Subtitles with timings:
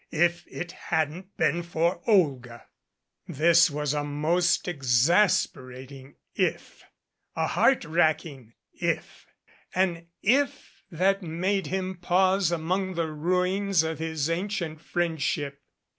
[0.09, 2.65] If it hadn't been for Olga!
[3.27, 6.83] This was a most exasperating if,
[7.35, 9.27] a heart wracking if,
[9.75, 15.61] an if that made him pause among the ruins of his ancient friendship.